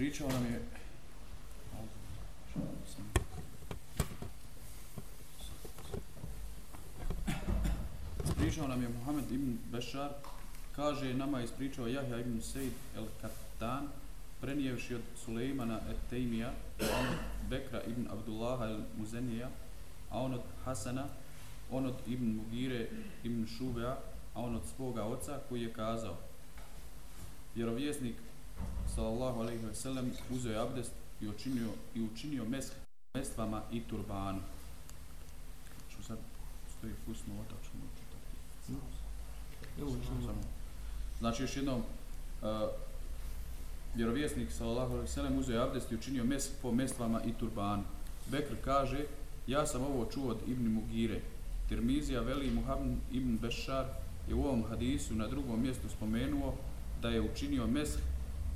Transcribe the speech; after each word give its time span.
Pričao 0.00 0.28
nam 0.28 0.44
je 0.44 0.60
Ispričao 8.24 8.68
nam 8.68 8.82
je 8.82 8.88
Muhammed 8.88 9.32
ibn 9.32 9.58
Bešar 9.72 10.10
kaže 10.76 11.14
nama 11.14 11.38
je 11.38 11.44
ispričao 11.44 11.86
Jahja 11.86 12.20
ibn 12.20 12.40
Sejd 12.42 12.72
el 12.96 13.04
Katan 13.20 13.88
prenijevši 14.40 14.94
od 14.94 15.02
Sulejmana 15.24 15.80
et 15.90 15.96
Tejmija 16.10 16.52
on 16.80 17.06
od 17.08 17.18
Bekra 17.50 17.82
ibn 17.82 18.06
Abdullaha 18.10 18.64
el 18.64 18.80
Muzenija 18.98 19.48
a 20.10 20.20
on 20.20 20.34
od 20.34 20.42
Hasana 20.64 21.06
on 21.70 21.86
od 21.86 21.96
ibn 22.06 22.36
Mugire 22.36 22.88
ibn 23.24 23.46
Šubea 23.46 23.96
a 24.34 24.40
on 24.40 24.56
od 24.56 24.62
svoga 24.76 25.04
oca 25.04 25.38
koji 25.48 25.62
je 25.62 25.72
kazao 25.72 26.16
vjerovjesnik 27.54 28.14
sallallahu 28.94 29.40
alejhi 29.40 29.66
ve 29.66 29.74
sellem 29.74 30.12
uzeo 30.30 30.52
je 30.52 30.58
abdest 30.58 30.92
i 31.20 31.28
učinio 31.28 31.68
i 31.94 32.02
učinio 32.02 32.44
mesk 32.44 32.72
mestvama 33.14 33.62
i 33.72 33.80
turbanu. 33.80 34.40
Što 35.88 36.02
sad 36.02 36.18
stoji 36.78 36.92
fusno 37.04 37.34
otačno 37.40 37.80
čitati. 37.98 38.80
Znači 41.18 41.42
još 41.42 41.56
jednom 41.56 41.80
uh, 41.80 42.48
vjerovjesnik 43.94 44.52
sallallahu 44.52 44.92
alejhi 44.92 45.08
ve 45.08 45.14
sellem 45.14 45.38
uzeo 45.38 45.54
je 45.54 45.62
abdest 45.62 45.92
i 45.92 45.94
učinio 45.94 46.24
mesk 46.24 46.50
po 46.62 46.72
mestvama 46.72 47.22
i 47.22 47.32
turbanu. 47.32 47.82
Bekr 48.30 48.54
kaže 48.64 49.04
ja 49.46 49.66
sam 49.66 49.82
ovo 49.82 50.06
čuo 50.12 50.30
od 50.30 50.38
Ibn 50.46 50.68
Mugire. 50.68 51.20
Tirmizija 51.68 52.20
veli 52.20 52.50
Muhammed 52.50 52.98
ibn 53.12 53.38
Bešar 53.38 53.86
je 54.28 54.34
u 54.34 54.44
ovom 54.44 54.64
hadisu 54.68 55.14
na 55.14 55.28
drugom 55.28 55.62
mjestu 55.62 55.88
spomenuo 55.88 56.54
da 57.02 57.08
je 57.08 57.20
učinio 57.20 57.66
mesk 57.66 57.98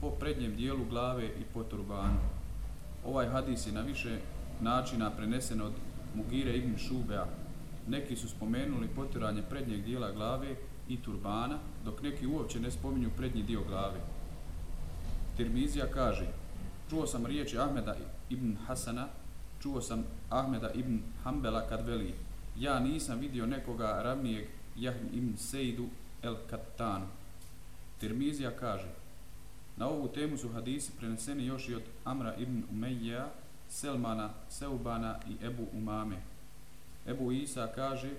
po 0.04 0.10
prednjem 0.10 0.56
dijelu 0.56 0.84
glave 0.90 1.26
i 1.26 1.44
po 1.54 1.62
turbanu. 1.62 2.20
Ovaj 3.04 3.26
hadis 3.26 3.66
je 3.66 3.72
na 3.72 3.80
više 3.80 4.18
načina 4.60 5.10
prenesen 5.10 5.60
od 5.60 5.72
Mugire 6.14 6.56
ibn 6.56 6.76
Šubea. 6.78 7.26
Neki 7.88 8.16
su 8.16 8.28
spomenuli 8.28 8.88
potiranje 8.88 9.42
prednjeg 9.42 9.84
dijela 9.84 10.12
glave 10.12 10.56
i 10.88 10.96
turbana, 10.96 11.58
dok 11.84 12.02
neki 12.02 12.26
uopće 12.26 12.60
ne 12.60 12.70
spominju 12.70 13.10
prednji 13.16 13.42
dio 13.42 13.60
glave. 13.68 14.00
Tirmizija 15.36 15.86
kaže, 15.86 16.26
čuo 16.90 17.06
sam 17.06 17.26
riječi 17.26 17.58
Ahmeda 17.58 17.96
ibn 18.30 18.56
Hasana, 18.66 19.06
čuo 19.62 19.80
sam 19.80 20.04
Ahmeda 20.30 20.70
ibn 20.74 20.98
Hambela 21.22 21.68
kad 21.68 21.86
veli, 21.86 22.14
ja 22.58 22.80
nisam 22.80 23.18
vidio 23.18 23.46
nekoga 23.46 24.02
ravnijeg 24.02 24.48
Jahn 24.76 25.06
ibn 25.12 25.36
Sejdu 25.36 25.86
el 26.22 26.36
Katanu. 26.50 27.06
Tirmizija 27.98 28.50
kaže, 28.50 29.03
Na 29.76 29.88
ovu 29.88 30.08
temu 30.08 30.36
su 30.36 30.48
hadisi 30.48 30.92
preneseni 30.98 31.46
još 31.46 31.68
i 31.68 31.74
od 31.74 31.82
Amra 32.04 32.34
ibn 32.34 32.62
Umejja, 32.70 33.28
Selmana, 33.68 34.30
Seubana 34.48 35.18
i 35.28 35.46
Ebu 35.46 35.66
Umame. 35.72 36.16
Ebu 37.06 37.32
Isa 37.32 37.72
kaže, 37.74 38.10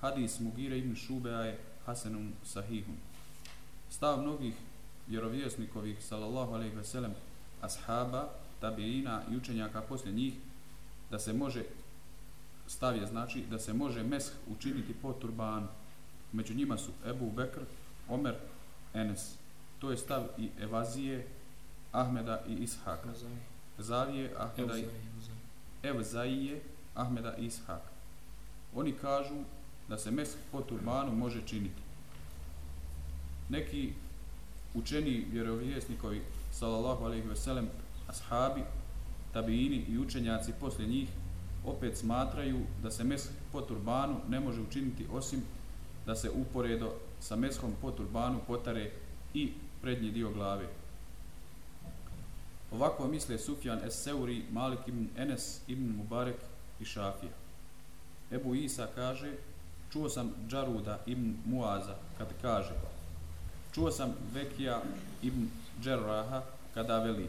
hadis 0.00 0.40
Mugire 0.40 0.78
ibn 0.78 0.94
Šubea 0.94 1.40
je 1.40 1.58
Hasanum 1.86 2.32
Sahihun. 2.44 2.96
Stav 3.90 4.22
mnogih 4.22 4.54
vjerovjesnikovih, 5.08 6.04
sallallahu 6.04 6.54
alaihi 6.54 6.76
ve 6.76 6.84
sellem, 6.84 7.14
ashaba, 7.60 8.28
tabiina 8.60 9.22
i 9.30 9.36
učenjaka 9.36 9.80
poslije 9.80 10.14
njih, 10.14 10.34
da 11.10 11.18
se 11.18 11.32
može, 11.32 11.64
stav 12.66 12.96
je 12.96 13.06
znači, 13.06 13.44
da 13.50 13.58
se 13.58 13.72
može 13.72 14.02
mesh 14.02 14.26
učiniti 14.48 14.94
po 15.02 15.12
turbanu. 15.12 15.66
Među 16.32 16.54
njima 16.54 16.78
su 16.78 16.90
Ebu 17.06 17.30
Bekr, 17.30 17.60
Omer, 18.08 18.34
Enes. 18.94 19.41
To 19.82 19.90
je 19.90 19.96
stav 19.96 20.22
i 20.38 20.50
Evazije, 20.60 21.26
Ahmeda 21.92 22.42
i 22.48 22.52
Ishaka. 22.52 23.08
Zavije, 23.78 24.34
Ahmeda 24.38 24.78
i 24.78 24.84
Evzaije, 25.82 26.62
Ahmeda 26.94 27.36
i 27.36 27.46
Ishaka. 27.46 27.90
Oni 28.74 28.92
kažu 28.92 29.34
da 29.88 29.98
se 29.98 30.10
mesk 30.10 30.38
po 30.52 30.60
turbanu 30.60 31.12
može 31.12 31.46
činiti. 31.46 31.82
Neki 33.48 33.92
učeni 34.74 35.26
vjerovjesnikovi, 35.30 36.22
sallallahu 36.52 37.04
alaihi 37.04 37.28
ve 37.28 37.36
sellem, 37.36 37.68
ashabi, 38.08 38.62
tabiini 39.32 39.84
i 39.88 39.98
učenjaci 39.98 40.52
poslije 40.60 40.88
njih 40.88 41.08
opet 41.66 41.96
smatraju 41.96 42.60
da 42.82 42.90
se 42.90 43.04
mesk 43.04 43.30
po 43.52 43.60
turbanu 43.60 44.16
ne 44.28 44.40
može 44.40 44.60
učiniti 44.60 45.06
osim 45.12 45.42
da 46.06 46.14
se 46.14 46.30
uporedo 46.30 46.92
sa 47.20 47.36
meskom 47.36 47.72
po 47.80 47.90
turbanu 47.90 48.40
potare 48.46 48.90
i 49.34 49.52
prednji 49.82 50.10
dio 50.10 50.30
glave. 50.30 50.68
Ovako 52.72 53.08
misle 53.08 53.38
Sufjan 53.38 53.80
es 53.86 54.02
Seuri, 54.02 54.44
Malik 54.52 54.78
ibn 54.86 55.08
Enes 55.16 55.60
ibn 55.68 55.96
Mubarek 55.96 56.36
i 56.80 56.84
Šafija. 56.84 57.32
Ebu 58.32 58.54
Isa 58.54 58.88
kaže, 58.94 59.32
čuo 59.92 60.08
sam 60.08 60.32
Džaruda 60.48 60.98
ibn 61.06 61.34
Muaza 61.44 61.96
kad 62.18 62.28
kaže, 62.42 62.72
čuo 63.74 63.90
sam 63.90 64.14
Vekija 64.34 64.82
ibn 65.22 65.48
Džerraha 65.82 66.42
kada 66.74 66.98
veli, 66.98 67.28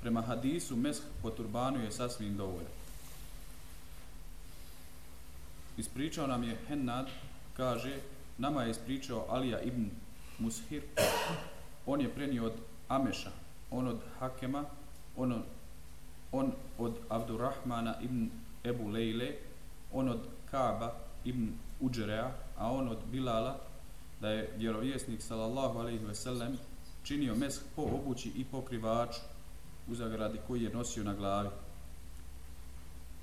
prema 0.00 0.22
hadisu 0.22 0.76
mesh 0.76 1.00
po 1.22 1.30
turbanu 1.30 1.84
je 1.84 1.92
sasvim 1.92 2.36
dovoljan. 2.36 2.72
Ispričao 5.76 6.26
nam 6.26 6.42
je 6.42 6.58
Hennad, 6.68 7.06
kaže, 7.56 8.00
nama 8.38 8.62
je 8.62 8.70
ispričao 8.70 9.26
Alija 9.28 9.60
ibn 9.60 9.90
Mushir, 10.38 10.82
on 11.86 12.00
je 12.00 12.14
prenio 12.14 12.44
od 12.46 12.52
Ameša, 12.88 13.30
on 13.70 13.88
od 13.88 14.00
Hakema, 14.18 14.64
on 15.16 15.32
od, 15.32 15.42
on 16.32 16.52
od 16.78 16.98
Abdurrahmana 17.08 17.94
ibn 18.00 18.30
Ebu 18.64 18.88
Lejle, 18.88 19.32
on 19.92 20.08
od 20.08 20.20
Kaaba 20.50 20.92
ibn 21.24 21.48
Uđerea, 21.80 22.30
a 22.58 22.72
on 22.72 22.88
od 22.88 22.98
Bilala, 23.10 23.58
da 24.20 24.28
je 24.28 24.50
vjerovjesnik 24.56 25.22
sallallahu 25.22 25.78
alaihi 25.78 26.04
ve 26.04 26.14
sellem 26.14 26.58
činio 27.02 27.34
mesh 27.34 27.58
po 27.76 27.82
obući 27.82 28.32
i 28.36 28.44
pokrivaču 28.44 29.20
u 29.88 29.94
zagradi 29.94 30.38
koji 30.46 30.62
je 30.62 30.74
nosio 30.74 31.04
na 31.04 31.14
glavi. 31.14 31.48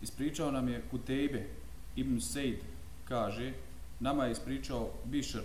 Ispričao 0.01 0.51
nam 0.51 0.69
je 0.69 0.83
Kutejbe 0.91 1.47
ibn 1.95 2.21
Sejd, 2.21 2.59
kaže, 3.07 3.53
nama 3.99 4.25
je 4.25 4.31
ispričao 4.31 4.89
Bišr 5.05 5.41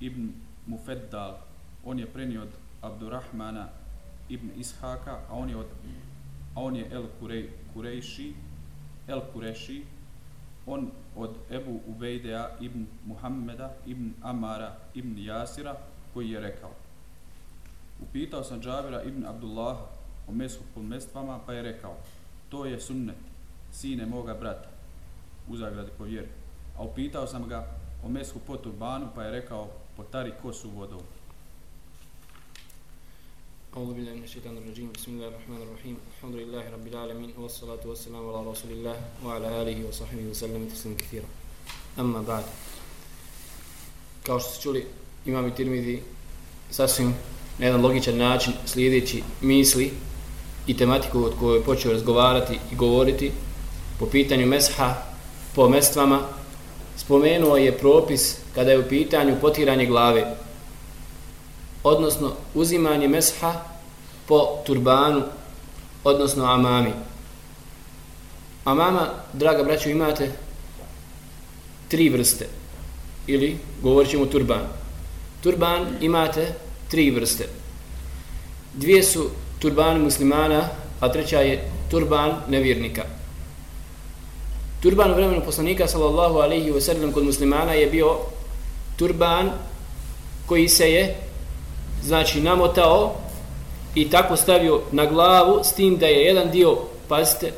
ibn 0.00 0.32
Mufeddal, 0.66 1.49
on 1.84 1.98
je 1.98 2.06
prenio 2.06 2.42
od 2.42 2.48
Abdurrahmana 2.82 3.68
ibn 4.28 4.50
Ishaka, 4.56 5.18
a 5.28 5.34
on 5.34 5.50
je 5.50 5.56
od 5.56 5.66
a 6.54 6.60
on 6.60 6.76
je 6.76 6.88
El 6.90 7.06
Kurej, 7.20 7.50
Kurejši, 7.74 8.34
El 9.08 9.20
Kureši, 9.32 9.84
on 10.66 10.90
od 11.16 11.34
Ebu 11.50 11.80
Ubejdea 11.86 12.56
ibn 12.60 12.86
Muhammeda 13.06 13.70
ibn 13.86 14.12
Amara 14.22 14.76
ibn 14.94 15.18
Jasira, 15.18 15.76
koji 16.14 16.30
je 16.30 16.40
rekao. 16.40 16.70
Upitao 18.02 18.44
sam 18.44 18.60
Džabira 18.60 19.02
ibn 19.02 19.26
Abdullaha 19.26 19.86
o 20.28 20.32
mesu 20.32 20.60
pod 20.74 20.84
mestvama, 20.84 21.38
pa 21.46 21.52
je 21.52 21.62
rekao, 21.62 21.96
to 22.48 22.64
je 22.64 22.80
sunnet, 22.80 23.16
sine 23.72 24.06
moga 24.06 24.34
brata, 24.34 24.68
u 25.48 25.56
zagradi 25.56 25.90
po 25.98 26.04
vjeri. 26.04 26.28
A 26.78 26.84
upitao 26.84 27.26
sam 27.26 27.48
ga 27.48 27.66
o 28.04 28.08
mesu 28.08 28.38
po 28.46 28.56
turbanu, 28.56 29.08
pa 29.14 29.22
je 29.22 29.30
rekao, 29.30 29.68
potari 29.96 30.32
kosu 30.42 30.70
vodom. 30.70 31.00
أعوذ 33.77 33.93
بالله 33.93 34.13
من 34.13 34.23
الشيطان 34.23 34.57
الرجيم 34.57 34.89
بسم 34.95 35.11
الله 35.11 35.27
الرحمن 35.27 35.61
الرحيم 35.65 35.95
الحمد 36.11 36.35
لله 36.35 36.63
رب 36.75 36.87
العالمين 36.87 37.31
والصلاة 37.37 37.83
والسلام 37.85 38.23
على 38.29 38.39
رسول 38.51 38.71
الله 38.71 38.95
وعلى 39.25 39.47
آله 39.61 39.77
وصحبه 39.87 40.23
وسلم 40.31 40.67
تسلم 40.73 40.95
كثيرا 40.97 41.27
أما 41.99 42.21
بعد 42.21 42.43
kao 44.23 44.39
što 44.39 44.49
ste 44.49 44.61
čuli 44.61 44.85
imam 45.25 45.47
i 45.47 45.55
tirmidi 45.55 46.01
sasvim 46.71 47.13
na 47.59 47.65
jedan 47.65 47.81
logičan 47.81 48.17
način 48.17 48.53
slijedeći 48.65 49.23
misli 49.41 49.91
i 50.67 50.77
tematiku 50.77 51.23
od 51.23 51.33
kojoj 51.39 51.57
je 51.57 51.63
počeo 51.63 51.91
razgovarati 51.91 52.59
i 52.71 52.75
govoriti 52.75 53.31
po 53.99 54.05
pitanju 54.05 54.45
mesha 54.45 54.95
po 55.55 55.69
mestvama 55.69 56.19
spomenuo 56.97 57.57
je 57.57 57.77
propis 57.77 58.37
kada 58.55 58.71
je 58.71 58.79
u 58.79 58.89
pitanju 58.89 59.35
potiranje 59.41 59.85
glave 59.85 60.35
odnosno 61.82 62.32
uzimanje 62.54 63.08
mesha 63.08 63.52
po 64.26 64.62
turbanu, 64.66 65.22
odnosno 66.04 66.44
amami. 66.44 66.92
Amama, 68.64 69.08
draga 69.32 69.62
braćo, 69.62 69.88
imate 69.88 70.32
tri 71.88 72.08
vrste, 72.08 72.48
ili 73.26 73.58
govorit 73.82 74.10
ćemo 74.10 74.26
turban. 74.26 74.68
Turban 75.42 75.86
imate 76.00 76.54
tri 76.90 77.10
vrste. 77.10 77.48
Dvije 78.74 79.02
su 79.02 79.30
turban 79.58 80.00
muslimana, 80.00 80.68
a 81.00 81.12
treća 81.12 81.40
je 81.40 81.70
turban 81.90 82.32
nevjernika. 82.48 83.04
Turban 84.82 85.10
u 85.10 85.14
vremenu 85.14 85.42
poslanika, 85.44 85.88
sallallahu 85.88 86.38
alaihi 86.38 86.70
wa 86.70 86.80
sallam, 86.80 87.12
kod 87.12 87.24
muslimana 87.24 87.72
je 87.72 87.86
bio 87.86 88.18
turban 88.96 89.50
koji 90.46 90.68
se 90.68 90.92
je 90.92 91.29
znači 92.02 92.40
namotao 92.40 93.14
i 93.94 94.10
tako 94.10 94.36
stavio 94.36 94.80
na 94.92 95.06
glavu 95.06 95.60
s 95.64 95.72
tim 95.72 95.96
da 95.96 96.06
je 96.06 96.24
jedan 96.24 96.50
dio, 96.50 96.78
pazite, 97.08 97.52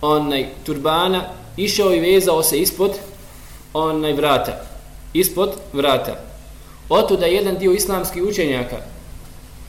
onaj 0.00 0.46
turbana 0.64 1.24
išao 1.56 1.94
i 1.94 2.00
vezao 2.00 2.42
se 2.42 2.60
ispod 2.60 2.90
onaj 3.74 4.12
vrata. 4.12 4.60
Ispod 5.12 5.50
vrata. 5.72 6.20
Oto 6.88 7.16
da 7.16 7.26
jedan 7.26 7.56
dio 7.58 7.72
islamskih 7.72 8.22
učenjaka 8.22 8.76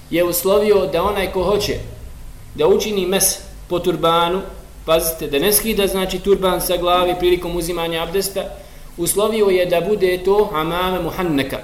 je 0.10 0.24
uslovio 0.24 0.86
da 0.86 1.04
onaj 1.04 1.32
ko 1.32 1.44
hoće 1.44 1.78
da 2.56 2.68
učini 2.68 3.06
mes 3.06 3.40
po 3.70 3.80
turbanu, 3.80 4.42
pazite, 4.86 5.28
da 5.28 5.40
ne 5.40 5.54
skida 5.54 5.88
znači 5.88 6.20
turban 6.20 6.62
sa 6.62 6.78
glavi 6.78 7.16
prilikom 7.20 7.56
uzimanja 7.56 8.04
abdesta, 8.04 8.44
uslovio 8.98 9.46
je 9.46 9.66
da 9.66 9.82
bude 9.82 10.24
to 10.24 10.50
amame 10.54 11.00
muhanneka, 11.00 11.58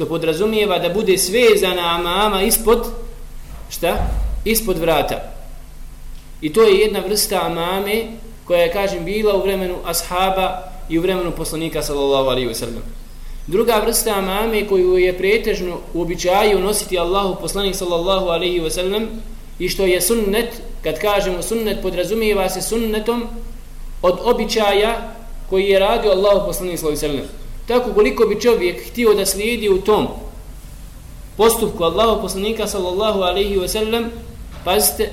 što 0.00 0.08
podrazumijeva 0.08 0.78
da 0.78 0.88
bude 0.88 1.18
svezana 1.18 1.94
amama 1.94 2.42
ispod, 2.42 2.86
šta? 3.70 3.96
Ispod 4.44 4.78
vrata. 4.78 5.32
I 6.40 6.52
to 6.52 6.62
je 6.62 6.78
jedna 6.78 7.00
vrsta 7.00 7.40
amame 7.46 8.04
koja 8.44 8.60
je, 8.60 8.72
kažem, 8.72 9.04
bila 9.04 9.34
u 9.36 9.42
vremenu 9.42 9.76
ashaba 9.84 10.62
i 10.88 10.98
u 10.98 11.02
vremenu 11.02 11.30
poslanika 11.30 11.82
sallallahu 11.82 12.30
alaihi 12.30 12.48
wa 12.48 12.54
sallam. 12.54 12.82
Druga 13.46 13.82
vrsta 13.84 14.14
amame 14.16 14.66
koju 14.68 14.98
je 14.98 15.18
pretežno 15.18 15.78
u 15.94 16.02
običaju 16.02 16.58
nositi 16.58 16.98
Allahu 16.98 17.40
poslanik 17.40 17.74
sallallahu 17.74 18.26
alaihi 18.26 18.60
wa 18.60 18.70
sallam 18.70 19.08
i 19.58 19.68
što 19.68 19.84
je 19.84 20.00
sunnet, 20.00 20.62
kad 20.82 20.98
kažemo 20.98 21.42
sunnet, 21.42 21.82
podrazumijeva 21.82 22.48
se 22.48 22.62
sunnetom 22.62 23.26
od 24.02 24.18
običaja 24.22 25.14
koji 25.50 25.68
je 25.68 25.78
radio 25.78 26.10
Allahu 26.10 26.46
poslanik 26.46 26.78
sallallahu 26.78 27.04
alaihi 27.04 27.16
wa 27.16 27.20
sallam. 27.20 27.39
Tako 27.70 27.92
koliko 27.94 28.26
bi 28.26 28.40
čovjek 28.40 28.90
htio 28.90 29.14
da 29.14 29.26
slijedi 29.26 29.68
u 29.68 29.80
tom 29.80 30.08
postupku 31.36 31.84
Allahu 31.84 32.22
poslanika 32.22 32.66
sallallahu 32.66 33.20
alaihi 33.20 33.56
wa 33.56 33.68
sallam, 33.68 34.04
pazite, 34.64 35.10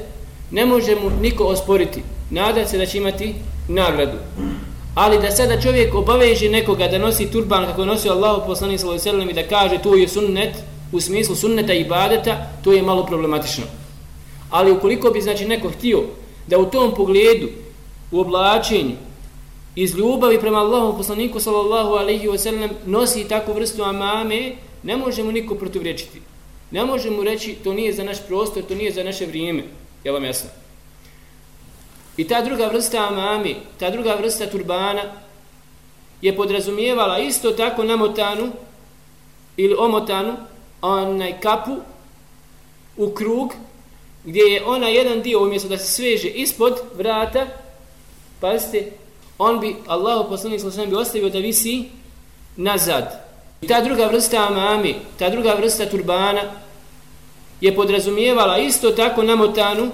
ne 0.51 0.65
može 0.65 0.95
mu 0.95 1.09
niko 1.21 1.43
osporiti. 1.43 2.01
Nada 2.29 2.67
se 2.67 2.77
da 2.77 2.85
će 2.85 2.97
imati 2.97 3.35
nagradu. 3.67 4.17
Ali 4.95 5.21
da 5.21 5.31
sada 5.31 5.61
čovjek 5.61 5.95
obaveže 5.95 6.49
nekoga 6.49 6.87
da 6.87 6.97
nosi 6.97 7.31
turban 7.31 7.65
kako 7.65 7.85
nosio 7.85 8.11
Allahu 8.11 8.47
poslanik 8.47 8.79
sallallahu 8.79 9.09
alejhi 9.09 9.25
ve 9.25 9.31
i 9.31 9.43
da 9.43 9.49
kaže 9.49 9.77
to 9.77 9.95
je 9.95 10.07
sunnet 10.07 10.55
u 10.91 11.01
smislu 11.01 11.35
sunneta 11.35 11.73
i 11.73 11.81
ibadeta, 11.81 12.47
to 12.63 12.71
je 12.73 12.81
malo 12.81 13.05
problematično. 13.05 13.63
Ali 14.49 14.71
ukoliko 14.71 15.09
bi 15.11 15.21
znači 15.21 15.45
neko 15.45 15.69
htio 15.69 16.03
da 16.47 16.57
u 16.57 16.65
tom 16.65 16.95
pogledu 16.95 17.47
u 18.11 18.19
oblačenju 18.19 18.95
iz 19.77 19.95
ljubavi 19.95 20.39
prema 20.41 20.57
Allahu 20.57 20.97
poslaniku 20.97 21.39
sallallahu 21.39 21.93
alejhi 21.93 22.27
ve 22.27 22.37
sellem 22.37 22.69
nosi 22.85 23.27
takvu 23.27 23.53
vrstu 23.53 23.83
amame, 23.83 24.55
ne 24.83 24.97
može 24.97 25.23
mu 25.23 25.31
niko 25.31 25.55
protivrečiti. 25.55 26.21
Ne 26.71 26.85
može 26.85 27.11
mu 27.11 27.23
reći 27.23 27.55
to 27.63 27.73
nije 27.73 27.93
za 27.93 28.03
naš 28.03 28.17
prostor, 28.27 28.63
to 28.63 28.75
nije 28.75 28.91
za 28.91 29.03
naše 29.03 29.25
vrijeme. 29.25 29.63
Je 30.03 30.11
vam 30.11 30.23
jasno? 30.23 30.49
I 32.17 32.27
ta 32.27 32.41
druga 32.41 32.67
vrsta 32.73 33.07
amami, 33.07 33.55
ta 33.79 33.89
druga 33.89 34.15
vrsta 34.15 34.49
turbana 34.49 35.03
je 36.21 36.35
podrazumijevala 36.35 37.19
isto 37.19 37.51
tako 37.51 37.83
namotanu 37.83 38.51
ili 39.57 39.75
omotanu 39.79 40.33
onaj 40.81 41.39
kapu 41.39 41.77
u 42.97 43.09
krug 43.09 43.53
gdje 44.25 44.41
je 44.41 44.65
ona 44.65 44.87
jedan 44.87 45.21
dio 45.21 45.43
umjesto 45.43 45.69
da 45.69 45.77
se 45.77 45.93
sveže 45.93 46.29
ispod 46.29 46.81
vrata 46.95 47.47
pazite, 48.41 48.91
on 49.39 49.59
bi 49.59 49.75
Allahu 49.87 50.29
poslanik 50.29 50.59
sallallahu 50.59 50.89
bi 50.89 50.95
ostavio 50.95 51.29
da 51.29 51.39
visi 51.39 51.89
nazad. 52.55 53.27
I 53.61 53.67
ta 53.67 53.81
druga 53.81 54.07
vrsta 54.07 54.47
amami, 54.47 54.95
ta 55.19 55.29
druga 55.29 55.53
vrsta 55.53 55.85
turbana 55.89 56.41
je 57.61 57.75
podrazumijevala 57.75 58.57
isto 58.57 58.91
tako 58.91 59.23
namotanu 59.23 59.91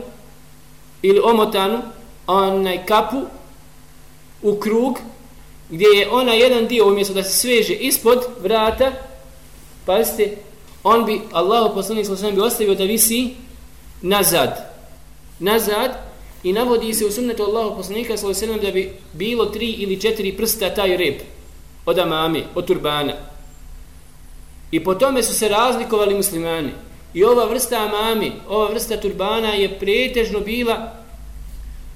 ili 1.02 1.20
omotanu 1.24 1.82
onaj 2.28 2.86
kapu 2.86 3.22
u 4.42 4.56
krug 4.60 5.00
gdje 5.70 5.88
je 5.88 6.10
ona 6.12 6.34
jedan 6.34 6.68
dio 6.68 6.88
umjesto 6.88 7.14
da 7.14 7.24
se 7.24 7.34
sveže 7.34 7.74
ispod 7.74 8.20
vrata 8.40 8.92
pazite 9.86 10.38
on 10.84 11.06
bi 11.06 11.22
Allahu 11.32 11.76
poslanik 11.76 12.06
sallallahu 12.06 12.36
bi 12.36 12.42
ostavio 12.42 12.76
da 12.76 12.84
visi 12.84 13.36
nazad 14.02 14.74
nazad 15.40 16.13
i 16.44 16.54
navodi 16.54 16.94
se 16.94 17.06
u 17.06 17.12
sunnetu 17.12 17.44
Allahu 17.44 17.76
poslanika 17.76 18.18
sallallahu 18.18 18.62
da 18.66 18.72
bi 18.72 18.94
bilo 19.14 19.46
tri 19.46 19.72
ili 19.72 20.02
četiri 20.02 20.38
prsta 20.38 20.70
taj 20.70 20.98
rep 20.98 21.22
od 21.86 22.00
amame, 22.00 22.44
od 22.56 22.66
turbana 22.66 23.14
i 24.72 24.84
po 24.84 24.96
tome 24.96 25.24
su 25.24 25.34
se 25.34 25.50
razlikovali 25.50 26.16
muslimani 26.16 26.70
i 27.14 27.24
ova 27.24 27.46
vrsta 27.46 27.78
amami, 27.78 28.32
ova 28.50 28.70
vrsta 28.70 28.98
turbana 28.98 29.54
je 29.54 29.80
pretežno 29.80 30.40
bila 30.40 30.94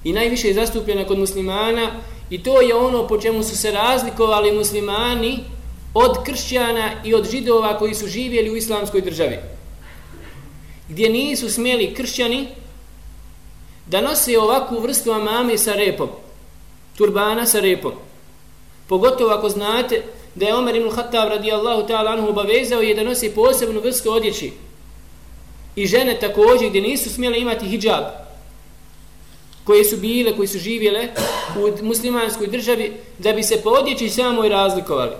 i 0.04 0.12
najviše 0.12 0.48
je 0.48 0.54
zastupljena 0.54 1.04
kod 1.04 1.18
muslimana 1.18 1.90
i 2.30 2.42
to 2.42 2.60
je 2.60 2.74
ono 2.74 3.06
po 3.08 3.18
čemu 3.18 3.42
su 3.42 3.56
se 3.56 3.70
razlikovali 3.70 4.52
muslimani 4.52 5.38
od 5.94 6.24
kršćana 6.24 6.90
i 7.04 7.14
od 7.14 7.30
židova 7.30 7.78
koji 7.78 7.94
su 7.94 8.06
živjeli 8.06 8.50
u 8.50 8.56
islamskoj 8.56 9.00
državi. 9.00 9.38
Gdje 10.88 11.08
nisu 11.08 11.50
smjeli 11.50 11.94
kršćani 11.94 12.46
da 13.88 14.00
nose 14.00 14.38
ovakvu 14.38 14.80
vrstu 14.80 15.12
amame 15.12 15.58
sa 15.58 15.74
repom, 15.74 16.08
turbana 16.96 17.46
sa 17.46 17.60
repom. 17.60 17.92
Pogotovo 18.88 19.30
ako 19.30 19.48
znate 19.48 20.02
da 20.34 20.46
je 20.46 20.54
Omer 20.54 20.76
ibn 20.76 20.90
Khattab 20.90 21.28
radijallahu 21.28 21.88
ta'ala 21.88 22.12
anhu 22.12 22.28
obavezao 22.28 22.82
je 22.82 22.94
da 22.94 23.04
nosi 23.04 23.30
posebnu 23.34 23.80
vrstu 23.80 24.12
odjeći. 24.12 24.52
I 25.76 25.86
žene 25.86 26.20
također 26.20 26.68
gdje 26.68 26.80
nisu 26.80 27.10
smjele 27.10 27.38
imati 27.38 27.66
hijab, 27.66 28.04
koje 29.64 29.84
su 29.84 29.96
bile, 29.96 30.36
koje 30.36 30.48
su 30.48 30.58
živjele 30.58 31.08
u 31.56 31.84
muslimanskoj 31.84 32.46
državi, 32.46 32.92
da 33.18 33.32
bi 33.32 33.42
se 33.42 33.60
po 33.62 33.70
odjeći 33.70 34.08
samo 34.08 34.44
i 34.44 34.48
razlikovali. 34.48 35.12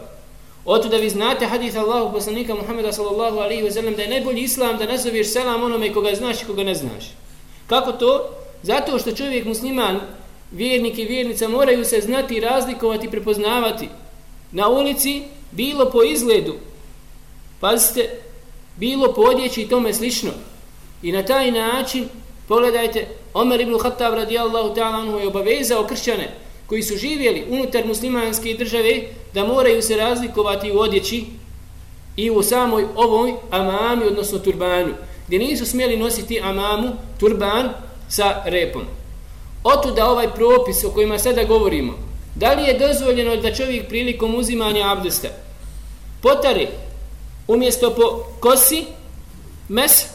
Oto 0.64 0.88
da 0.88 0.96
vi 0.96 1.10
znate 1.10 1.46
hadith 1.46 1.76
Allahu 1.76 2.12
poslanika 2.12 2.54
Muhammeda 2.54 2.92
sallallahu 2.92 3.38
alaihi 3.38 3.62
wa 3.62 3.70
sallam 3.72 3.94
da 3.94 4.02
je 4.02 4.08
najbolji 4.08 4.40
islam 4.40 4.78
da 4.78 4.86
nazoveš 4.86 5.32
selam 5.32 5.62
onome 5.62 5.92
koga 5.92 6.14
znaš 6.14 6.42
i 6.42 6.46
koga 6.46 6.64
ne 6.64 6.74
znaš. 6.74 7.04
Kako 7.66 7.92
to? 7.92 8.37
Zato 8.62 8.98
što 8.98 9.12
čovjek 9.12 9.44
musliman, 9.44 10.00
vjernik 10.52 10.98
i 10.98 11.04
vjernica 11.04 11.48
moraju 11.48 11.84
se 11.84 12.00
znati 12.00 12.40
razlikovati 12.40 13.06
i 13.06 13.10
prepoznavati. 13.10 13.88
Na 14.52 14.68
ulici, 14.68 15.22
bilo 15.50 15.90
po 15.90 16.02
izgledu, 16.02 16.54
pazite, 17.60 18.10
bilo 18.76 19.12
po 19.14 19.20
odjeći 19.20 19.62
i 19.62 19.68
tome 19.68 19.94
slično. 19.94 20.30
I 21.02 21.12
na 21.12 21.22
taj 21.22 21.50
način, 21.50 22.08
pogledajte, 22.48 23.06
Omer 23.34 23.60
ibn 23.60 23.78
Khattab 23.78 24.14
radijallahu 24.14 24.74
ta'ala 24.74 25.00
anhu 25.00 25.18
je 25.18 25.26
obavezao 25.26 25.86
kršćane 25.86 26.34
koji 26.66 26.82
su 26.82 26.96
živjeli 26.96 27.44
unutar 27.50 27.86
muslimanske 27.86 28.54
države 28.54 29.02
da 29.34 29.44
moraju 29.44 29.82
se 29.82 29.96
razlikovati 29.96 30.72
u 30.72 30.78
odjeći 30.78 31.24
i 32.16 32.30
u 32.30 32.42
samoj 32.42 32.86
ovoj 32.96 33.34
amami, 33.50 34.06
odnosno 34.06 34.38
turbanu, 34.38 34.94
gdje 35.26 35.38
nisu 35.38 35.66
smjeli 35.66 35.96
nositi 35.96 36.40
amamu, 36.40 36.88
turban 37.20 37.68
sa 38.08 38.42
repom. 38.44 38.82
Otuda 39.64 40.10
ovaj 40.10 40.34
propis 40.34 40.84
o 40.84 40.90
kojima 40.90 41.18
sada 41.18 41.44
govorimo, 41.44 41.92
da 42.34 42.52
li 42.52 42.62
je 42.62 42.78
dozvoljeno 42.78 43.36
da 43.36 43.54
čovjek 43.54 43.88
prilikom 43.88 44.34
uzimanja 44.34 44.92
abdesta 44.92 45.28
potari 46.22 46.68
umjesto 47.48 47.94
po 47.94 48.24
kosi 48.40 48.84
mes 49.68 50.06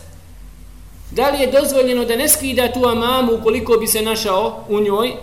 Da 1.16 1.30
li 1.30 1.40
je 1.40 1.52
dozvoljeno 1.52 2.06
da 2.06 2.16
ne 2.16 2.30
skida 2.30 2.72
tu 2.72 2.86
amamu 2.86 3.34
ukoliko 3.34 3.78
bi 3.78 3.88
se 3.88 4.02
našao 4.02 4.66
u 4.70 4.80
njoj, 4.80 5.14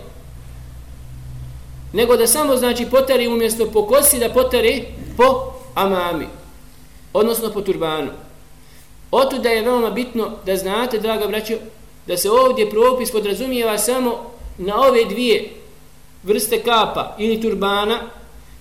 nego 1.92 2.16
da 2.16 2.26
samo 2.26 2.56
znači 2.56 2.86
potari 2.86 3.28
umjesto 3.28 3.66
po 3.72 3.86
kosi 3.86 4.18
da 4.18 4.28
potari 4.28 4.84
po 5.16 5.52
amami, 5.74 6.26
odnosno 7.12 7.50
po 7.50 7.60
turbanu. 7.60 8.10
Otuda 9.10 9.48
je 9.48 9.62
veoma 9.62 9.90
bitno 9.90 10.30
da 10.46 10.56
znate, 10.56 10.98
draga 10.98 11.26
braćo, 11.26 11.54
da 12.10 12.16
se 12.16 12.30
ovdje 12.30 12.70
propis 12.70 13.10
podrazumijeva 13.10 13.78
samo 13.78 14.30
na 14.58 14.80
ove 14.80 15.04
dvije 15.04 15.50
vrste 16.22 16.62
kapa 16.62 17.16
ili 17.18 17.40
turbana, 17.42 18.00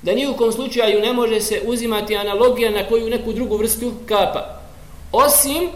da 0.01 0.13
nijukom 0.13 0.51
slučaju 0.51 1.01
ne 1.01 1.13
može 1.13 1.41
se 1.41 1.61
uzimati 1.65 2.17
analogija 2.17 2.71
na 2.71 2.87
koju 2.87 3.09
neku 3.09 3.33
drugu 3.33 3.57
vrstu 3.57 3.93
kapa. 4.05 4.59
Osim 5.11 5.69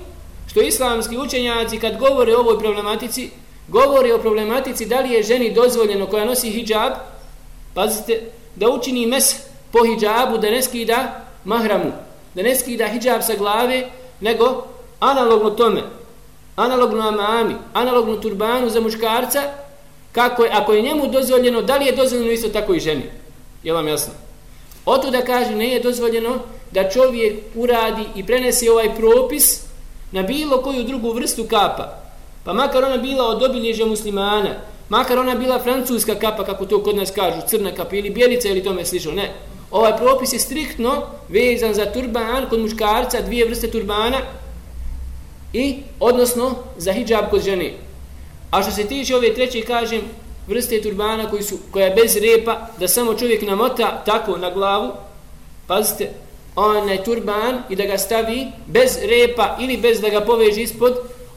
što 0.48 0.62
islamski 0.62 1.18
učenjaci 1.18 1.80
kad 1.80 1.98
govore 1.98 2.36
o 2.36 2.40
ovoj 2.40 2.60
problematici, 2.60 3.30
govore 3.68 4.14
o 4.14 4.20
problematici 4.20 4.86
da 4.86 5.00
li 5.00 5.14
je 5.14 5.24
ženi 5.24 5.54
dozvoljeno 5.54 6.06
koja 6.06 6.26
nosi 6.26 6.52
hijab, 6.52 6.94
pazite, 7.74 8.22
da 8.56 8.70
učini 8.70 9.06
mes 9.06 9.36
po 9.72 9.80
hijabu, 9.86 10.38
da 10.38 10.50
ne 10.50 10.62
skida 10.62 11.26
mahramu, 11.44 11.92
da 12.36 12.44
ne 12.44 12.56
skida 12.56 12.88
hijab 12.88 13.22
sa 13.22 13.34
glave, 13.36 13.90
nego 14.20 14.68
analogno 15.00 15.50
tome, 15.50 15.82
analogno 16.56 17.08
amami, 17.08 17.56
analogno 17.74 18.16
turbanu 18.18 18.70
za 18.70 18.82
muškarca, 18.82 19.42
kako 20.12 20.44
je, 20.44 20.52
ako 20.54 20.74
je 20.74 20.82
njemu 20.82 21.08
dozvoljeno, 21.08 21.62
da 21.62 21.78
li 21.78 21.86
je 21.86 21.96
dozvoljeno 21.96 22.32
isto 22.32 22.50
tako 22.50 22.74
i 22.74 22.80
ženi? 22.80 23.04
Je 23.64 23.74
vam 23.74 23.88
jasno? 23.88 24.14
Oto 24.86 25.12
da 25.12 25.22
kaže, 25.22 25.56
ne 25.56 25.68
je 25.68 25.80
dozvoljeno 25.80 26.40
da 26.72 26.90
čovjek 26.90 27.40
uradi 27.56 28.04
i 28.16 28.26
prenese 28.26 28.72
ovaj 28.72 28.96
propis 28.96 29.62
na 30.12 30.24
bilo 30.24 30.62
koju 30.62 30.84
drugu 30.84 31.14
vrstu 31.14 31.44
kapa, 31.44 32.04
pa 32.44 32.54
makar 32.54 32.84
ona 32.84 32.98
bila 32.98 33.28
od 33.28 33.44
obilježja 33.44 33.86
muslimana, 33.86 34.50
makar 34.90 35.20
ona 35.20 35.36
bila 35.36 35.60
francuska 35.60 36.16
kapa, 36.16 36.46
kako 36.46 36.66
to 36.66 36.84
kod 36.84 36.96
nas 36.96 37.12
kažu, 37.12 37.42
crna 37.48 37.72
kapa 37.72 37.96
ili 37.96 38.10
bijelica 38.10 38.50
ili 38.50 38.64
tome 38.64 38.86
slično, 38.86 39.12
ne. 39.12 39.34
Ovaj 39.72 39.98
propis 39.98 40.34
je 40.34 40.40
striktno 40.40 41.02
vezan 41.30 41.74
za 41.74 41.86
turban 41.86 42.50
kod 42.50 42.60
muškarca, 42.60 43.22
dvije 43.22 43.46
vrste 43.46 43.72
turbana 43.72 44.18
i 45.54 45.76
odnosno 46.00 46.56
za 46.78 46.94
hijab 46.94 47.30
kod 47.30 47.42
žene. 47.42 47.74
A 48.52 48.62
što 48.62 48.72
se 48.72 48.88
tiče 48.88 49.16
ove 49.16 49.34
treće, 49.34 49.62
kažem, 49.62 50.02
vrste 50.48 50.82
turbana 50.82 51.30
koji 51.30 51.44
su, 51.44 51.58
koja 51.72 51.86
je 51.86 51.96
bez 51.96 52.16
repa, 52.16 52.68
da 52.80 52.88
samo 52.88 53.14
čovjek 53.14 53.42
namota 53.42 54.04
tako 54.06 54.38
na 54.38 54.52
glavu, 54.52 54.92
pazite, 55.68 56.10
onaj 56.56 57.04
turban 57.04 57.64
i 57.70 57.76
da 57.76 57.86
ga 57.86 57.98
stavi 57.98 58.48
bez 58.68 58.98
repa 59.02 59.58
ili 59.62 59.78
bez 59.78 60.02
da 60.02 60.10
ga 60.10 60.22
poveže 60.22 60.62
ispod, 60.62 60.94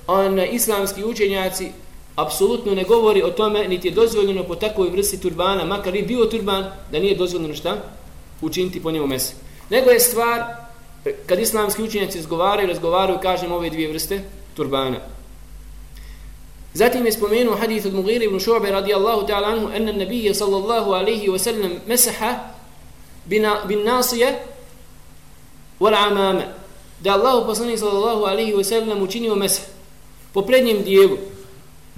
on 0.07 0.41
islamski 0.53 1.05
učenjaci 1.05 1.69
apsolutno 2.17 2.75
ne 2.75 2.85
govori 2.85 3.23
o 3.23 3.31
tome, 3.31 3.69
niti 3.69 3.89
je 3.89 3.95
dozvoljeno 3.95 4.45
po 4.45 4.55
takvoj 4.55 4.89
vrsti 4.89 5.21
turbana, 5.21 5.65
makar 5.65 5.97
i 5.97 6.03
bio 6.03 6.25
turban, 6.25 6.65
da 6.93 6.99
nije 6.99 7.17
dozvoljeno 7.17 7.55
šta 7.55 7.77
učiniti 8.43 8.83
po 8.83 8.91
njemu 8.91 9.07
mese. 9.07 9.35
Nego 9.71 9.91
je 9.91 10.01
stvar, 10.01 10.45
kad 11.27 11.39
islamski 11.39 11.83
učenjaci 11.83 12.19
razgovaraju, 12.19 12.69
razgovaraju, 12.69 13.19
kažem, 13.23 13.53
ove 13.53 13.71
dvije 13.71 13.89
vrste 13.89 14.21
turbana. 14.55 14.99
Zatim 16.75 17.07
je 17.07 17.13
spomenuo 17.13 17.57
hadith 17.57 17.87
od 17.87 17.95
Mughira 17.95 18.25
ibn 18.25 18.39
Šu'be 18.39 18.71
radijallahu 18.71 19.27
ta'ala 19.27 19.49
anhu 19.49 19.71
ena 19.75 19.93
nabije 19.93 20.35
sallallahu 20.35 20.93
alaihi 20.93 21.29
wa 21.29 21.39
sallam 21.39 21.73
mesaha 21.87 22.39
bin 23.25 23.85
nasije 23.85 24.39
wal 25.81 25.95
amame. 25.95 26.49
Da 27.01 27.13
Allahu 27.13 27.47
poslani 27.47 27.79
sallallahu 27.79 28.25
alaihi 28.25 28.55
wa 28.55 28.65
sallam 28.65 29.03
učinio 29.03 29.35
mesah 29.35 29.65
po 30.33 30.43
prednjem 30.43 30.83
dijelu 30.83 31.17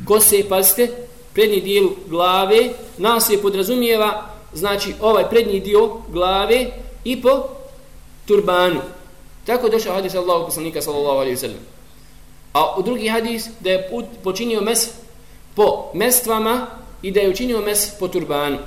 kose, 0.05 0.49
pazite, 0.49 0.91
prednji 1.35 1.61
dijelu 1.61 1.91
glave, 2.07 2.71
nasije 2.99 3.43
podrazumijeva, 3.43 4.31
znači 4.55 4.95
ovaj 5.00 5.29
prednji 5.31 5.61
dio 5.61 6.00
glave 6.09 6.67
i 7.05 7.23
po 7.23 7.49
turbanu. 8.27 8.81
Tako 9.49 9.69
došao 9.69 9.95
hadis 9.95 10.14
Allahu 10.14 10.45
poslanika 10.45 10.83
sallallahu 10.83 11.19
alaihi 11.19 11.37
sallam. 11.37 11.61
A 12.52 12.76
u 12.78 12.83
drugi 12.83 13.09
hadis 13.09 13.47
da 13.61 13.71
je 13.71 13.88
put 13.90 14.05
počinio 14.25 14.61
mes 14.61 14.90
po 15.55 15.90
mestvama 15.95 16.67
i 17.02 17.11
da 17.11 17.21
je 17.21 17.31
učinio 17.31 17.61
mes 17.61 17.90
po 17.99 18.09
turbanu. 18.09 18.59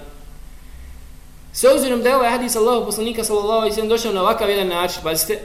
S 1.53 1.63
obzirom 1.63 2.01
da 2.01 2.09
je 2.09 2.15
ovaj 2.15 2.29
hadis 2.29 2.55
Allahu 2.55 2.85
poslanika 2.85 3.23
sallallahu 3.23 3.57
alejhi 3.57 3.69
ve 3.69 3.75
sellem 3.75 3.89
došao 3.89 4.13
na 4.13 4.21
ovakav 4.21 4.49
jedan 4.49 4.67
način, 4.67 5.03
pazite, 5.03 5.39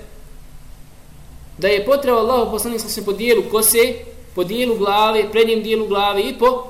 da 1.59 1.69
je 1.69 1.85
potrebao 1.85 2.21
Allahu 2.21 2.51
poslanik 2.51 2.81
sallallahu 2.81 3.13
po 3.13 3.13
dijelu 3.13 3.43
kose, 3.51 3.95
po 4.35 4.45
dijelu 4.45 4.79
glave, 4.79 5.31
prednjem 5.33 5.63
dijelu 5.63 5.87
glave 5.87 6.23
i 6.23 6.39
po 6.39 6.65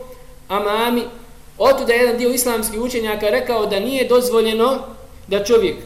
amami, 0.48 1.02
oto 1.58 1.84
da 1.84 1.92
je 1.92 2.00
jedan 2.00 2.18
dio 2.18 2.30
islamskih 2.30 2.80
učenjaka 2.80 3.30
rekao 3.30 3.66
da 3.66 3.80
nije 3.80 4.08
dozvoljeno 4.08 4.78
da 5.26 5.44
čovjek 5.44 5.76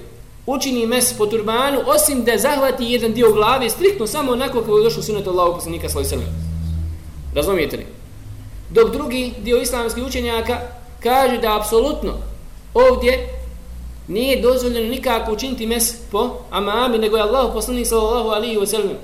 učini 0.46 0.86
mes 0.86 1.12
po 1.18 1.26
turbanu, 1.26 1.80
osim 1.86 2.24
da 2.24 2.38
zahvati 2.38 2.84
jedan 2.84 3.12
dio 3.12 3.32
glave, 3.32 3.70
striktno 3.70 4.06
samo 4.06 4.32
onako 4.32 4.60
kako 4.60 4.78
je 4.78 4.84
došlo 4.84 5.02
sunet 5.02 5.26
Allahog 5.26 5.54
poslanika 5.54 5.88
sallallahu 5.88 6.14
alejhi 6.14 6.26
ve 6.26 6.32
sellem. 6.32 6.50
Razumijete 7.34 7.76
li? 7.76 7.86
Dok 8.70 8.92
drugi 8.92 9.32
dio 9.42 9.56
islamskih 9.56 10.04
učenjaka 10.04 10.60
kaže 11.02 11.38
da 11.38 11.56
apsolutno 11.56 12.12
ovdje 12.74 13.28
nije 14.08 14.42
dozvoljeno 14.42 14.90
nikako 14.90 15.32
učiniti 15.32 15.66
mes 15.66 15.94
po 16.12 16.30
amami, 16.50 16.98
nego 16.98 17.16
je 17.16 17.22
Allah 17.22 17.50
poslanik 17.54 17.86
sallallahu 17.86 18.28
alihi 18.28 18.56
wa 18.56 18.66
sallam 18.66 18.96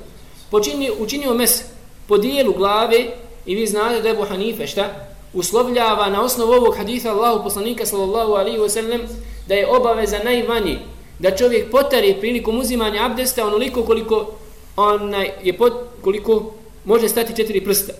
počinio, 0.50 0.94
učinio 0.98 1.34
mes 1.34 1.62
po 2.08 2.18
dijelu 2.18 2.52
glave 2.52 3.06
i 3.46 3.54
vi 3.54 3.66
znate 3.66 4.02
da 4.02 4.08
je 4.08 4.14
Ebu 4.14 4.24
Hanife 4.24 4.66
šta? 4.66 4.90
Uslovljava 5.34 6.10
na 6.10 6.22
osnovu 6.22 6.52
ovog 6.52 6.76
haditha 6.76 7.10
Allahu 7.10 7.42
poslanika 7.42 7.86
sallallahu 7.86 8.32
alihi 8.32 8.58
wa 8.58 8.68
sallam 8.68 9.00
da 9.48 9.54
je 9.54 9.68
obaveza 9.70 10.18
najmanji 10.24 10.78
da 11.18 11.36
čovjek 11.36 11.70
potari 11.70 12.16
prilikom 12.20 12.58
uzimanja 12.58 13.04
abdesta 13.04 13.46
onoliko 13.46 13.82
koliko 13.82 14.32
onaj 14.76 15.30
je 15.42 15.56
pot, 15.58 15.72
koliko 16.00 16.54
može 16.84 17.08
stati 17.08 17.36
četiri 17.36 17.64
prsta 17.64 17.92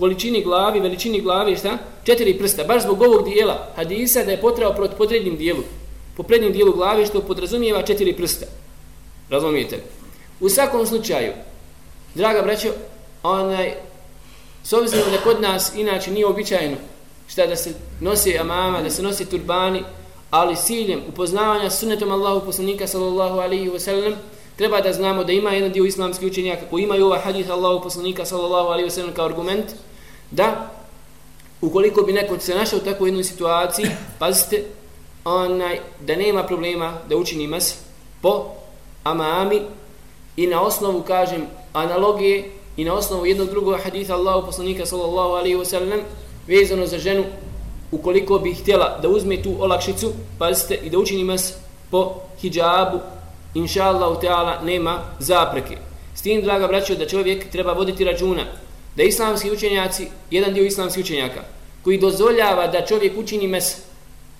količini 0.00 0.42
glavi, 0.42 0.80
veličini 0.80 1.20
glavi, 1.20 1.56
šta? 1.56 1.78
Četiri 2.04 2.38
prsta, 2.38 2.64
baš 2.64 2.82
zbog 2.82 3.02
ovog 3.02 3.24
dijela 3.28 3.72
hadisa 3.76 4.24
da 4.24 4.30
je 4.30 4.40
potrao 4.40 4.74
pod 4.74 4.90
podrednim 4.98 5.36
dijelu, 5.36 5.62
po 6.16 6.22
prednjem 6.22 6.52
dijelu 6.52 6.72
glavi 6.72 7.06
što 7.06 7.20
podrazumijeva 7.20 7.82
četiri 7.82 8.12
prsta. 8.12 8.46
Razumijete? 9.30 9.82
U 10.40 10.48
svakom 10.48 10.86
slučaju, 10.86 11.32
draga 12.14 12.42
braćo, 12.42 12.68
onaj, 13.22 13.74
s 14.64 14.72
obzirom 14.72 15.10
da 15.10 15.20
kod 15.20 15.40
nas 15.40 15.74
inače 15.74 16.10
nije 16.10 16.26
običajno 16.26 16.76
šta 17.28 17.46
da 17.46 17.56
se 17.56 17.74
nosi 18.00 18.38
amama, 18.38 18.82
da 18.82 18.90
se 18.90 19.02
nosi 19.02 19.24
turbani, 19.26 19.82
ali 20.30 20.56
siljem 20.56 21.00
upoznavanja 21.08 21.70
sunnetom 21.70 22.12
Allahu 22.12 22.46
poslanika 22.46 22.86
sallallahu 22.86 23.38
alaihi 23.38 23.70
wa 23.70 23.78
sallam, 23.78 24.14
treba 24.56 24.80
da 24.80 24.92
znamo 24.92 25.24
da 25.24 25.32
ima 25.32 25.50
jedan 25.50 25.72
dio 25.72 25.84
islamskih 25.84 26.28
učenjaka 26.28 26.62
koji 26.70 26.82
imaju 26.82 27.06
ovaj 27.06 27.20
hadith 27.20 27.50
Allahu 27.50 27.82
poslanika 27.82 28.24
sallallahu 28.24 28.68
alaihi 28.68 28.88
wa 28.88 28.94
sallam 28.94 29.14
kao 29.14 29.26
argument, 29.26 29.66
da 30.30 30.70
ukoliko 31.60 32.02
bi 32.02 32.12
neko 32.12 32.38
se 32.38 32.54
našao 32.54 32.78
u 32.78 32.82
takvoj 32.82 33.08
jednoj 33.08 33.24
situaciji, 33.24 33.86
pazite, 34.18 34.64
onaj, 35.24 35.80
da 36.00 36.16
nema 36.16 36.42
problema 36.42 36.98
da 37.08 37.16
učini 37.16 37.46
mes 37.46 37.74
po 38.22 38.46
amami 39.04 39.62
i 40.36 40.46
na 40.46 40.62
osnovu, 40.62 41.02
kažem, 41.02 41.46
analogije 41.72 42.50
i 42.76 42.84
na 42.84 42.94
osnovu 42.94 43.26
jednog 43.26 43.48
drugog 43.50 43.80
haditha 43.84 44.14
Allahu 44.14 44.46
poslanika 44.46 44.86
sallallahu 44.86 45.30
alaihi 45.30 45.56
wa 45.56 45.64
sallam 45.64 46.00
vezano 46.46 46.86
za 46.86 46.98
ženu 46.98 47.24
ukoliko 47.92 48.38
bi 48.38 48.54
htjela 48.54 48.98
da 49.02 49.08
uzme 49.08 49.42
tu 49.42 49.56
olakšicu, 49.58 50.12
pazite, 50.38 50.74
i 50.74 50.90
da 50.90 50.98
učini 50.98 51.24
mes 51.24 51.54
po 51.90 52.14
hijabu, 52.40 52.98
inša 53.54 53.84
Allahu 53.84 54.20
Teala, 54.20 54.60
nema 54.64 54.98
zapreke. 55.18 55.76
S 56.14 56.22
tim, 56.22 56.42
draga 56.42 56.66
braćo, 56.68 56.94
da 56.94 57.06
čovjek 57.08 57.50
treba 57.50 57.72
voditi 57.72 58.04
računa 58.04 58.44
da 58.96 59.02
islamski 59.02 59.50
učenjaci, 59.50 60.08
jedan 60.30 60.54
dio 60.54 60.64
islamskih 60.64 61.04
učenjaka, 61.04 61.40
koji 61.84 61.98
dozvoljava 61.98 62.66
da 62.66 62.86
čovjek 62.86 63.18
učini 63.18 63.48
mes 63.48 63.76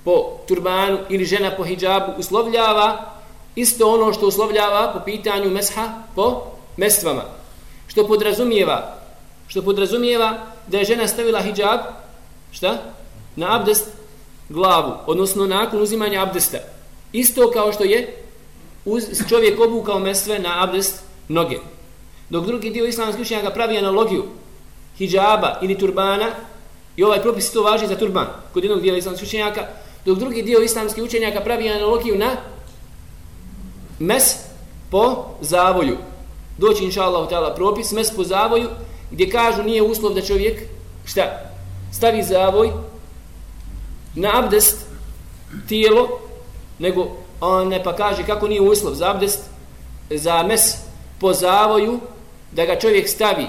po 0.04 0.38
turbanu 0.48 0.98
ili 1.08 1.24
žena 1.24 1.50
po 1.56 1.64
hijabu, 1.64 2.12
uslovljava 2.18 3.14
isto 3.56 3.92
ono 3.92 4.12
što 4.12 4.26
uslovljava 4.26 4.92
po 4.92 5.00
pitanju 5.04 5.50
mesha 5.50 5.88
po 6.14 6.42
mestvama. 6.76 7.22
Što 7.86 8.06
podrazumijeva, 8.06 8.96
što 9.48 9.62
podrazumijeva 9.62 10.38
da 10.66 10.78
je 10.78 10.84
žena 10.84 11.08
stavila 11.08 11.40
hijab, 11.42 11.80
šta? 12.52 12.78
Na 13.36 13.56
abdest 13.56 13.88
glavu, 14.48 14.92
odnosno 15.06 15.46
nakon 15.46 15.82
uzimanja 15.82 16.22
abdesta. 16.22 16.58
Isto 17.12 17.50
kao 17.50 17.72
što 17.72 17.84
je 17.84 18.16
uz, 18.84 19.04
čovjek 19.28 19.60
obukao 19.60 19.98
mestve 19.98 20.38
na 20.38 20.62
abdest 20.62 21.02
noge. 21.28 21.58
Dok 22.30 22.46
drugi 22.46 22.70
dio 22.70 22.86
islamskih 22.86 23.22
učenjaka 23.22 23.50
pravi 23.50 23.78
analogiju 23.78 24.24
hijaba 24.98 25.58
ili 25.62 25.78
turbana, 25.78 26.30
i 26.96 27.04
ovaj 27.04 27.22
propis 27.22 27.52
to 27.52 27.62
važi 27.62 27.86
za 27.86 27.96
turban, 27.96 28.26
kod 28.52 28.64
jednog 28.64 28.82
dijela 28.82 28.98
islamskih 28.98 29.28
učenjaka, 29.28 29.66
dok 30.04 30.18
drugi 30.18 30.42
dio 30.42 30.60
islamskih 30.60 31.04
učenjaka 31.04 31.40
pravi 31.40 31.68
analogiju 31.68 32.18
na 32.18 32.36
mes 33.98 34.36
po 34.90 35.24
zavoju. 35.40 35.96
Doći 36.58 36.84
inša 36.84 37.02
Allah 37.02 37.52
propis, 37.56 37.92
mes 37.92 38.10
po 38.16 38.24
zavoju, 38.24 38.68
gdje 39.10 39.30
kažu 39.30 39.62
nije 39.62 39.82
uslov 39.82 40.14
da 40.14 40.22
čovjek 40.22 40.62
šta, 41.04 41.52
stavi 41.92 42.22
zavoj 42.22 42.72
na 44.14 44.38
abdest 44.38 44.86
tijelo, 45.68 46.20
nego 46.78 47.16
on 47.40 47.68
ne 47.68 47.82
pa 47.84 47.96
kaže 47.96 48.26
kako 48.26 48.48
nije 48.48 48.60
uslov 48.60 48.94
za 48.94 49.10
abdest, 49.10 49.40
za 50.10 50.42
mes 50.42 50.76
po 51.20 51.32
zavoju, 51.32 52.00
da 52.52 52.64
ga 52.64 52.78
čovjek 52.78 53.08
stavi 53.08 53.46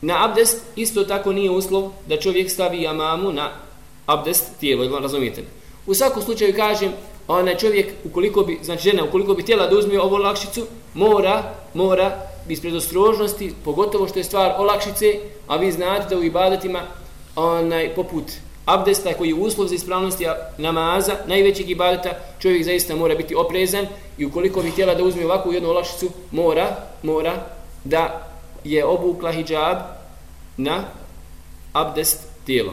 na 0.00 0.24
abdest, 0.24 0.62
isto 0.76 1.04
tako 1.04 1.32
nije 1.32 1.50
uslov 1.50 1.90
da 2.06 2.20
čovjek 2.20 2.50
stavi 2.50 2.86
amamu 2.86 3.32
na 3.32 3.50
abdest 4.06 4.44
tijelo, 4.60 5.00
razumijete 5.00 5.44
U 5.86 5.94
svakom 5.94 6.22
slučaju 6.22 6.54
kažem, 6.56 6.92
onaj 7.28 7.56
čovjek, 7.56 7.92
ukoliko 8.04 8.42
bi, 8.42 8.58
znači 8.62 8.90
žena, 8.90 9.04
ukoliko 9.04 9.34
bi 9.34 9.42
htjela 9.42 9.66
da 9.66 9.78
uzme 9.78 10.00
ovu 10.00 10.16
lakšicu, 10.16 10.66
mora, 10.94 11.54
mora, 11.74 12.18
iz 12.48 12.60
predostrožnosti, 12.60 13.54
pogotovo 13.64 14.08
što 14.08 14.18
je 14.18 14.24
stvar 14.24 14.54
olakšice, 14.58 15.14
a 15.48 15.56
vi 15.56 15.72
znate 15.72 16.14
da 16.14 16.20
u 16.20 16.24
ibadetima, 16.24 16.82
onaj, 17.36 17.94
poput 17.94 18.24
abdesta 18.64 19.14
koji 19.14 19.28
je 19.28 19.34
uslov 19.34 19.68
za 19.68 19.74
ispravnosti 19.74 20.26
namaza, 20.58 21.16
najvećeg 21.26 21.70
ibadeta, 21.70 22.10
čovjek 22.38 22.64
zaista 22.64 22.96
mora 22.96 23.14
biti 23.14 23.34
oprezan 23.34 23.86
i 24.18 24.26
ukoliko 24.26 24.62
bi 24.62 24.70
htjela 24.70 24.94
da 24.94 25.04
uzme 25.04 25.24
ovakvu 25.24 25.52
jednu 25.52 25.68
olašicu, 25.68 26.10
mora, 26.30 26.76
mora 27.02 27.32
da 27.84 28.28
je 28.64 28.84
obukla 28.84 29.32
hijab 29.32 29.78
na 30.56 30.84
abdest 31.72 32.20
tijelo. 32.46 32.72